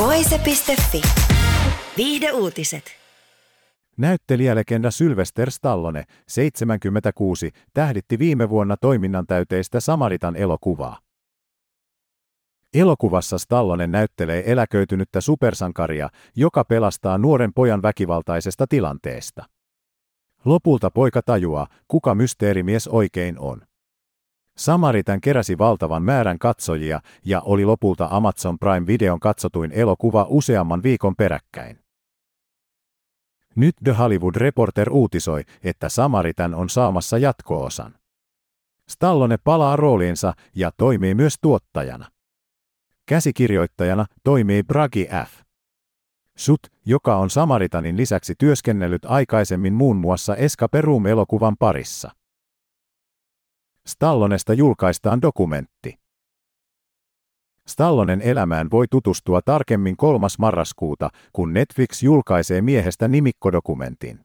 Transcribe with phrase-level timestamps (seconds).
[0.00, 1.02] Voise.fi.
[1.96, 2.84] Viihde uutiset.
[3.96, 10.98] Näyttelijälegenda Sylvester Stallone, 76, tähditti viime vuonna toiminnan täyteistä Samaritan elokuvaa.
[12.74, 19.44] Elokuvassa Stallone näyttelee eläköitynyttä supersankaria, joka pelastaa nuoren pojan väkivaltaisesta tilanteesta.
[20.44, 23.69] Lopulta poika tajuaa, kuka mysteerimies oikein on.
[24.56, 31.78] Samaritan keräsi valtavan määrän katsojia ja oli lopulta Amazon Prime-videon katsotuin elokuva useamman viikon peräkkäin.
[33.56, 37.94] Nyt The Hollywood Reporter uutisoi, että Samaritan on saamassa jatkoosan.
[38.88, 42.10] Stallone palaa rooliinsa ja toimii myös tuottajana.
[43.06, 45.40] Käsikirjoittajana toimii Bragi F.
[46.36, 52.10] Sut, joka on Samaritanin lisäksi työskennellyt aikaisemmin muun muassa Escape Room-elokuvan parissa.
[53.90, 55.98] Stallonesta julkaistaan dokumentti.
[57.66, 60.26] Stallonen elämään voi tutustua tarkemmin 3.
[60.38, 64.20] marraskuuta, kun Netflix julkaisee miehestä nimikkodokumentin.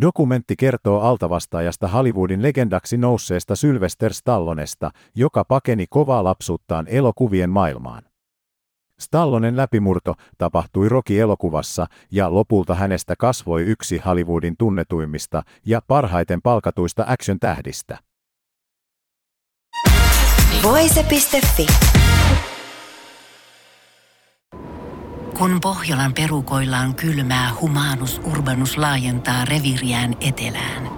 [0.00, 8.07] Dokumentti kertoo altavastaajasta Hollywoodin legendaksi nousseesta Sylvester Stallonesta, joka pakeni kovaa lapsuuttaan elokuvien maailmaan.
[9.00, 17.98] Stallonen läpimurto tapahtui Rocky-elokuvassa ja lopulta hänestä kasvoi yksi Hollywoodin tunnetuimmista ja parhaiten palkatuista action-tähdistä.
[20.62, 21.66] Voise.fi.
[25.38, 30.88] Kun Pohjolan perukoillaan kylmää, humanus urbanus laajentaa reviriään etelään.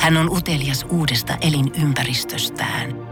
[0.00, 2.96] Hän on utelias uudesta elinympäristöstään–